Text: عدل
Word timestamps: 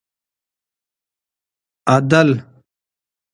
عدل 1.93 2.27